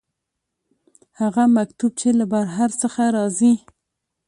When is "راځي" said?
3.15-3.53